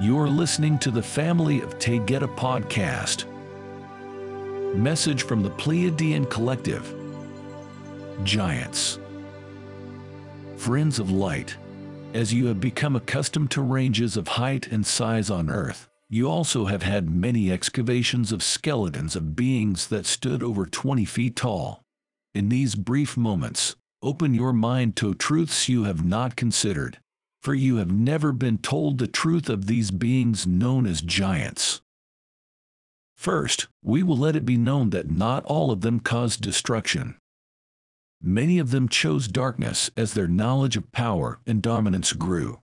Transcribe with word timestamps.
You're 0.00 0.26
listening 0.26 0.80
to 0.80 0.90
the 0.90 1.04
Family 1.04 1.60
of 1.60 1.78
Taygeta 1.78 2.26
podcast. 2.34 3.26
Message 4.74 5.22
from 5.22 5.44
the 5.44 5.50
Pleiadian 5.50 6.28
Collective 6.28 6.92
Giants. 8.24 8.98
Friends 10.56 10.98
of 10.98 11.12
light, 11.12 11.56
as 12.12 12.34
you 12.34 12.46
have 12.46 12.60
become 12.60 12.96
accustomed 12.96 13.52
to 13.52 13.62
ranges 13.62 14.16
of 14.16 14.26
height 14.26 14.66
and 14.66 14.84
size 14.84 15.30
on 15.30 15.48
Earth, 15.48 15.88
you 16.10 16.28
also 16.28 16.64
have 16.64 16.82
had 16.82 17.08
many 17.08 17.52
excavations 17.52 18.32
of 18.32 18.42
skeletons 18.42 19.14
of 19.14 19.36
beings 19.36 19.86
that 19.86 20.06
stood 20.06 20.42
over 20.42 20.66
20 20.66 21.04
feet 21.04 21.36
tall. 21.36 21.84
In 22.34 22.48
these 22.48 22.74
brief 22.74 23.16
moments, 23.16 23.76
open 24.02 24.34
your 24.34 24.52
mind 24.52 24.96
to 24.96 25.14
truths 25.14 25.68
you 25.68 25.84
have 25.84 26.04
not 26.04 26.34
considered, 26.34 26.98
for 27.44 27.54
you 27.54 27.76
have 27.76 27.92
never 27.92 28.32
been 28.32 28.56
told 28.56 28.96
the 28.96 29.06
truth 29.06 29.50
of 29.50 29.66
these 29.66 29.90
beings 29.90 30.46
known 30.46 30.86
as 30.86 31.02
giants. 31.02 31.82
First, 33.14 33.68
we 33.82 34.02
will 34.02 34.16
let 34.16 34.34
it 34.34 34.46
be 34.46 34.56
known 34.56 34.88
that 34.90 35.10
not 35.10 35.44
all 35.44 35.70
of 35.70 35.82
them 35.82 36.00
caused 36.00 36.40
destruction. 36.40 37.16
Many 38.22 38.58
of 38.58 38.70
them 38.70 38.88
chose 38.88 39.28
darkness 39.28 39.90
as 39.94 40.14
their 40.14 40.26
knowledge 40.26 40.78
of 40.78 40.90
power 40.90 41.38
and 41.46 41.60
dominance 41.60 42.14
grew. 42.14 42.60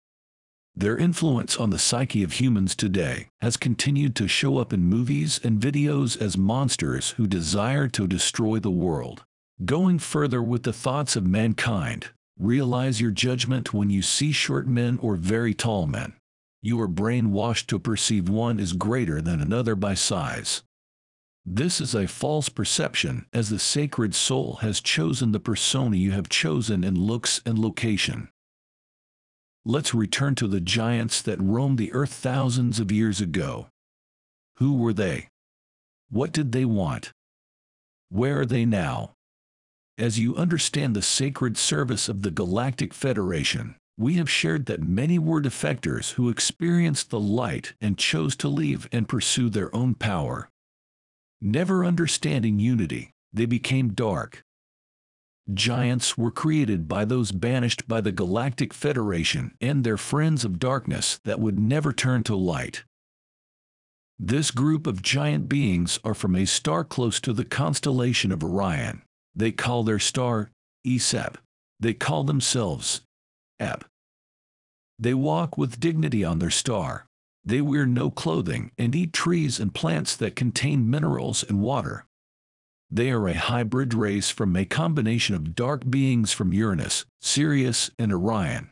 Their 0.76 0.96
influence 0.96 1.58
on 1.58 1.72
the 1.72 1.80
psyche 1.80 2.22
of 2.22 2.34
humans 2.34 2.76
today 2.76 3.30
has 3.42 3.58
continued 3.58 4.16
to 4.18 4.28
show 4.28 4.60
up 4.60 4.72
in 4.72 4.84
movies 4.84 5.40
and 5.44 5.60
videos 5.60 6.22
as 6.22 6.38
monsters 6.38 7.12
who 7.18 7.26
desire 7.26 7.88
to 7.88 8.06
destroy 8.06 8.60
the 8.60 8.70
world. 8.70 9.26
Going 9.66 9.98
further 9.98 10.44
with 10.44 10.62
the 10.62 10.74
thoughts 10.74 11.16
of 11.16 11.26
mankind, 11.26 12.10
realize 12.40 13.02
your 13.02 13.12
judgment 13.12 13.74
when 13.74 13.90
you 13.90 14.02
see 14.02 14.32
short 14.32 14.68
men 14.68 15.00
or 15.02 15.16
very 15.16 15.54
tall 15.54 15.88
men. 15.88 16.14
You 16.62 16.80
are 16.82 16.90
brainwashed 16.90 17.68
to 17.68 17.80
perceive 17.80 18.30
one 18.30 18.60
is 18.60 18.74
greater 18.74 19.22
than 19.22 19.42
another 19.42 19.76
by 19.76 19.94
size. 19.94 20.64
This 21.46 21.80
is 21.80 21.96
a 21.96 22.08
false 22.08 22.50
perception 22.50 23.26
as 23.32 23.50
the 23.50 23.60
sacred 23.60 24.14
soul 24.14 24.58
has 24.62 24.82
chosen 24.82 25.32
the 25.32 25.40
persona 25.40 25.96
you 25.96 26.12
have 26.12 26.28
chosen 26.28 26.84
in 26.84 27.00
looks 27.00 27.42
and 27.46 27.58
location. 27.58 28.30
Let's 29.64 29.94
return 29.94 30.36
to 30.36 30.48
the 30.48 30.62
giants 30.62 31.22
that 31.22 31.42
roamed 31.42 31.78
the 31.78 31.94
earth 31.94 32.14
thousands 32.14 32.80
of 32.80 32.92
years 32.92 33.22
ago. 33.22 33.68
Who 34.58 34.78
were 34.78 34.94
they? 34.94 35.30
What 36.10 36.32
did 36.32 36.52
they 36.52 36.66
want? 36.66 37.12
Where 38.10 38.42
are 38.42 38.46
they 38.46 38.66
now? 38.66 39.14
As 39.98 40.20
you 40.20 40.36
understand 40.36 40.96
the 40.96 41.02
sacred 41.02 41.58
service 41.58 42.08
of 42.08 42.22
the 42.22 42.32
Galactic 42.32 42.94
Federation, 42.94 43.76
we 43.98 44.16
have 44.16 44.30
shared 44.30 44.68
that 44.68 44.84
many 44.84 45.18
were 45.18 45.42
defectors 45.42 46.14
who 46.14 46.30
experienced 46.30 47.10
the 47.10 47.20
light 47.20 47.74
and 47.82 47.98
chose 47.98 48.36
to 48.38 48.48
leave 48.48 48.88
and 48.92 49.10
pursue 49.10 49.50
their 49.50 49.76
own 49.76 49.96
power. 49.96 50.50
Never 51.42 51.84
understanding 51.84 52.60
unity, 52.60 53.12
they 53.34 53.46
became 53.46 53.94
dark, 53.94 54.44
Giants 55.54 56.18
were 56.18 56.32
created 56.32 56.90
by 56.90 57.06
those 57.06 57.32
banished 57.32 57.88
by 57.88 58.02
the 58.02 58.12
Galactic 58.12 58.74
Federation 58.74 59.56
and 59.62 59.84
their 59.84 59.96
friends 59.96 60.44
of 60.44 60.60
darkness 60.60 61.22
that 61.24 61.40
would 61.40 61.58
never 61.58 61.94
turn 61.94 62.24
to 62.24 62.36
light. 62.36 62.84
This 64.20 64.52
group 64.52 64.86
of 64.86 65.02
giant 65.02 65.48
beings 65.48 66.00
are 66.04 66.14
from 66.14 66.36
a 66.36 66.46
star 66.46 66.84
close 66.84 67.22
to 67.22 67.32
the 67.32 67.46
constellation 67.46 68.34
of 68.34 68.44
Orion. 68.44 69.04
They 69.38 69.52
call 69.52 69.84
their 69.84 70.00
star 70.00 70.50
Esep. 70.86 71.36
They 71.80 71.94
call 71.94 72.24
themselves 72.24 73.02
Eb. 73.60 73.86
They 74.98 75.14
walk 75.14 75.60
with 75.60 75.80
dignity 75.80 76.24
on 76.24 76.40
their 76.40 76.50
star. 76.50 77.06
They 77.46 77.62
wear 77.62 77.86
no 77.86 78.10
clothing 78.10 78.72
and 78.80 78.96
eat 78.96 79.14
trees 79.14 79.60
and 79.60 79.76
plants 79.76 80.16
that 80.16 80.36
contain 80.36 80.90
minerals 80.90 81.44
and 81.44 81.62
water. 81.62 82.06
They 82.90 83.12
are 83.12 83.28
a 83.28 83.36
hybrid 83.36 83.94
race 83.94 84.32
from 84.32 84.56
a 84.56 84.66
combination 84.66 85.36
of 85.36 85.54
dark 85.54 85.88
beings 85.88 86.34
from 86.34 86.52
Uranus, 86.52 87.06
Sirius, 87.22 87.92
and 88.00 88.12
Orion. 88.12 88.72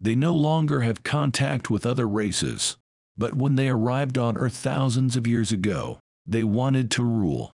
They 0.00 0.14
no 0.14 0.32
longer 0.32 0.82
have 0.82 1.02
contact 1.02 1.70
with 1.70 1.84
other 1.84 2.06
races, 2.06 2.76
but 3.16 3.34
when 3.34 3.56
they 3.56 3.68
arrived 3.68 4.16
on 4.16 4.36
Earth 4.36 4.54
thousands 4.56 5.16
of 5.16 5.26
years 5.26 5.50
ago, 5.50 5.98
they 6.24 6.44
wanted 6.44 6.88
to 6.92 7.02
rule. 7.02 7.52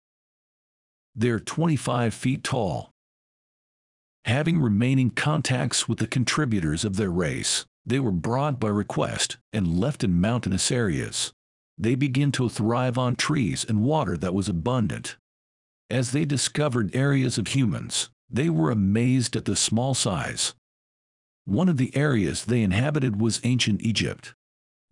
They're 1.20 1.40
25 1.40 2.14
feet 2.14 2.44
tall. 2.44 2.92
Having 4.26 4.60
remaining 4.60 5.10
contacts 5.10 5.88
with 5.88 5.98
the 5.98 6.06
contributors 6.06 6.84
of 6.84 6.94
their 6.94 7.10
race, 7.10 7.66
they 7.84 7.98
were 7.98 8.12
brought 8.12 8.60
by 8.60 8.68
request 8.68 9.36
and 9.52 9.80
left 9.80 10.04
in 10.04 10.20
mountainous 10.20 10.70
areas. 10.70 11.32
They 11.76 11.96
begin 11.96 12.30
to 12.32 12.48
thrive 12.48 12.96
on 12.96 13.16
trees 13.16 13.66
and 13.68 13.82
water 13.82 14.16
that 14.16 14.32
was 14.32 14.48
abundant. 14.48 15.16
As 15.90 16.12
they 16.12 16.24
discovered 16.24 16.94
areas 16.94 17.36
of 17.36 17.48
humans, 17.48 18.10
they 18.30 18.48
were 18.48 18.70
amazed 18.70 19.34
at 19.34 19.44
the 19.44 19.56
small 19.56 19.94
size. 19.94 20.54
One 21.46 21.68
of 21.68 21.78
the 21.78 21.96
areas 21.96 22.44
they 22.44 22.62
inhabited 22.62 23.20
was 23.20 23.40
ancient 23.42 23.82
Egypt. 23.82 24.34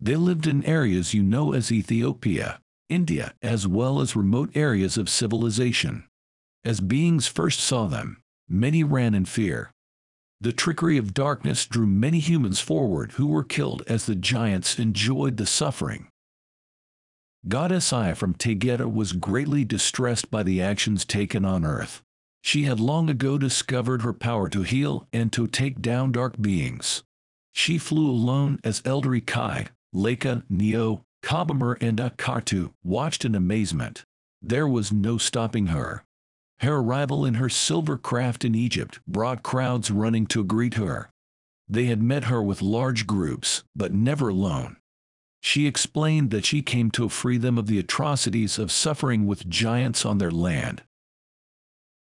They 0.01 0.17
lived 0.17 0.45
in 0.45 0.65
areas 0.65 1.13
you 1.13 1.23
know 1.23 1.53
as 1.53 1.71
Ethiopia, 1.71 2.59
India, 2.89 3.33
as 3.41 3.65
well 3.65 4.01
as 4.01 4.17
remote 4.17 4.49
areas 4.55 4.97
of 4.97 5.07
civilization. 5.07 6.03
As 6.65 6.79
beings 6.81 7.27
first 7.27 7.59
saw 7.59 7.87
them, 7.87 8.17
many 8.47 8.83
ran 8.83 9.13
in 9.13 9.25
fear. 9.25 9.71
The 10.39 10.53
trickery 10.53 10.97
of 10.97 11.13
darkness 11.13 11.65
drew 11.65 11.87
many 11.87 12.19
humans 12.19 12.59
forward 12.59 13.13
who 13.13 13.27
were 13.27 13.43
killed 13.43 13.83
as 13.87 14.05
the 14.05 14.15
giants 14.15 14.77
enjoyed 14.77 15.37
the 15.37 15.45
suffering. 15.45 16.09
Goddess 17.47 17.91
Aya 17.93 18.13
from 18.13 18.33
Taygeta 18.33 18.91
was 18.91 19.13
greatly 19.13 19.63
distressed 19.63 20.29
by 20.29 20.43
the 20.43 20.61
actions 20.61 21.05
taken 21.05 21.45
on 21.45 21.63
earth. 21.63 22.01
She 22.43 22.63
had 22.63 22.79
long 22.79 23.09
ago 23.09 23.37
discovered 23.37 24.01
her 24.01 24.13
power 24.13 24.47
to 24.49 24.63
heal 24.63 25.07
and 25.11 25.31
to 25.33 25.47
take 25.47 25.81
down 25.81 26.11
dark 26.11 26.39
beings. 26.41 27.03
She 27.53 27.77
flew 27.77 28.09
alone 28.09 28.59
as 28.63 28.81
Eldari 28.81 29.25
Kai, 29.25 29.67
Leica, 29.93 30.43
Neo, 30.49 31.03
Kabamer, 31.23 31.77
and 31.81 31.97
Akartu 31.97 32.73
watched 32.83 33.25
in 33.25 33.33
amazement. 33.33 34.05
There 34.41 34.67
was 34.67 34.91
no 34.91 35.17
stopping 35.17 35.67
her. 35.67 36.03
Her 36.59 36.77
arrival 36.77 37.23
in 37.23 37.35
her 37.35 37.49
silver 37.49 37.97
craft 37.97 38.43
in 38.43 38.55
Egypt 38.55 38.99
brought 39.07 39.43
crowds 39.43 39.91
running 39.91 40.25
to 40.27 40.43
greet 40.43 40.73
her. 40.73 41.11
They 41.69 41.85
had 41.85 42.01
met 42.01 42.25
her 42.25 42.41
with 42.41 42.61
large 42.61 43.05
groups, 43.05 43.63
but 43.75 43.93
never 43.93 44.29
alone. 44.29 44.77
She 45.41 45.67
explained 45.67 46.31
that 46.31 46.45
she 46.45 46.61
came 46.61 46.89
to 46.91 47.09
free 47.09 47.37
them 47.37 47.57
of 47.57 47.67
the 47.67 47.77
atrocities 47.77 48.57
of 48.57 48.71
suffering 48.71 49.27
with 49.27 49.47
giants 49.47 50.05
on 50.05 50.17
their 50.17 50.31
land. 50.31 50.83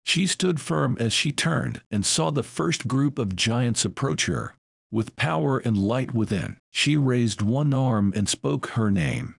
She 0.05 0.27
stood 0.27 0.61
firm 0.61 0.97
as 1.01 1.13
she 1.15 1.33
turned 1.33 1.81
and 1.91 2.05
saw 2.05 2.31
the 2.31 2.43
first 2.43 2.87
group 2.87 3.19
of 3.19 3.37
giants 3.37 3.85
approach 3.85 4.27
her. 4.27 4.55
With 4.91 5.17
power 5.17 5.59
and 5.59 5.79
light 5.79 6.13
within, 6.15 6.59
she 6.71 6.97
raised 6.97 7.41
one 7.41 7.73
arm 7.73 8.13
and 8.15 8.29
spoke 8.29 8.69
her 8.71 8.91
name. 8.91 9.37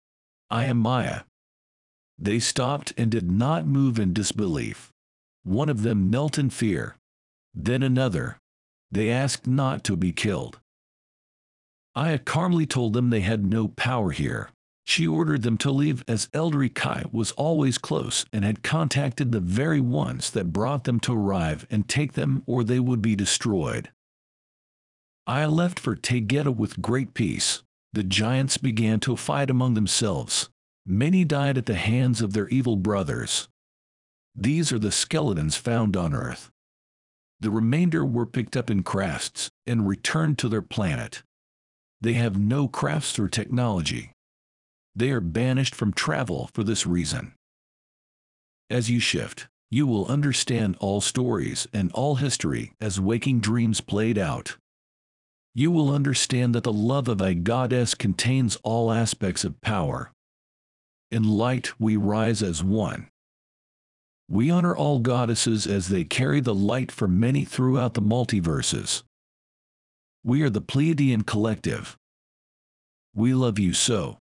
I 0.50 0.66
am 0.66 0.78
Maya. 0.78 1.22
They 2.18 2.40
stopped 2.40 2.94
and 2.98 3.12
did 3.12 3.30
not 3.30 3.68
move 3.68 4.00
in 4.00 4.12
disbelief. 4.12 4.92
One 5.46 5.70
of 5.70 5.84
them 5.84 6.10
knelt 6.10 6.40
in 6.40 6.50
fear. 6.50 6.98
Then 7.54 7.84
another. 7.84 8.40
They 8.92 9.12
asked 9.12 9.46
not 9.46 9.84
to 9.84 9.96
be 9.96 10.12
killed. 10.12 10.60
Aya 11.96 12.18
calmly 12.18 12.66
told 12.66 12.94
them 12.94 13.10
they 13.10 13.22
had 13.22 13.46
no 13.46 13.68
power 13.68 14.10
here. 14.12 14.50
She 14.86 15.08
ordered 15.08 15.44
them 15.44 15.58
to 15.60 15.72
leave 15.72 16.04
as 16.08 16.28
Eldari 16.34 16.74
Kai 16.74 17.04
was 17.12 17.32
always 17.34 17.78
close 17.78 18.26
and 18.34 18.44
had 18.44 18.64
contacted 18.64 19.32
the 19.32 19.40
very 19.40 19.80
ones 19.80 20.32
that 20.32 20.52
brought 20.52 20.84
them 20.84 21.00
to 21.02 21.14
arrive 21.14 21.68
and 21.70 21.88
take 21.88 22.14
them 22.14 22.42
or 22.48 22.64
they 22.64 22.80
would 22.80 23.02
be 23.02 23.16
destroyed. 23.16 23.92
Aya 25.28 25.50
left 25.50 25.80
for 25.80 25.96
Taygeta 25.96 26.56
with 26.56 26.82
great 26.82 27.14
peace. 27.14 27.62
The 27.94 28.04
giants 28.04 28.58
began 28.58 29.00
to 29.02 29.16
fight 29.16 29.50
among 29.52 29.76
themselves. 29.76 30.50
Many 30.88 31.24
died 31.24 31.58
at 31.58 31.68
the 31.68 31.76
hands 31.76 32.22
of 32.22 32.34
their 32.34 32.48
evil 32.50 32.76
brothers. 32.76 33.48
These 34.36 34.72
are 34.74 34.80
the 34.80 34.92
skeletons 34.92 35.56
found 35.56 35.96
on 35.96 36.14
Earth. 36.14 36.52
The 37.40 37.52
remainder 37.52 38.06
were 38.06 38.26
picked 38.26 38.58
up 38.58 38.70
in 38.70 38.84
crafts 38.84 39.50
and 39.66 39.88
returned 39.88 40.38
to 40.40 40.50
their 40.50 40.62
planet. 40.62 41.24
They 42.02 42.14
have 42.14 42.38
no 42.38 42.68
crafts 42.68 43.18
or 43.18 43.28
technology. 43.28 44.12
They 44.96 45.12
are 45.12 45.22
banished 45.22 45.74
from 45.74 45.94
travel 45.94 46.50
for 46.54 46.64
this 46.64 46.86
reason. 46.86 47.34
As 48.70 48.90
you 48.90 49.00
shift, 49.00 49.48
you 49.72 49.88
will 49.88 50.06
understand 50.08 50.76
all 50.80 51.02
stories 51.02 51.68
and 51.74 51.92
all 51.94 52.16
history 52.16 52.74
as 52.82 53.00
waking 53.00 53.40
dreams 53.40 53.82
played 53.82 54.18
out. 54.18 54.58
You 55.54 55.72
will 55.72 55.94
understand 55.94 56.54
that 56.56 56.64
the 56.64 56.74
love 56.74 57.08
of 57.08 57.22
a 57.22 57.34
goddess 57.34 57.96
contains 57.96 58.58
all 58.64 58.92
aspects 58.92 59.46
of 59.46 59.62
power. 59.62 60.12
In 61.12 61.24
light, 61.24 61.80
we 61.80 61.96
rise 61.96 62.44
as 62.44 62.64
one. 62.64 63.08
We 64.28 64.50
honor 64.50 64.76
all 64.76 65.00
goddesses 65.00 65.68
as 65.68 65.90
they 65.90 66.04
carry 66.04 66.40
the 66.40 66.56
light 66.56 66.92
for 66.92 67.08
many 67.08 67.46
throughout 67.46 67.94
the 67.94 68.02
multiverses. 68.02 69.04
We 70.24 70.42
are 70.42 70.50
the 70.50 70.62
Pleiadian 70.62 71.26
Collective. 71.26 71.96
We 73.14 73.36
love 73.36 73.60
you 73.60 73.74
so. 73.74 74.18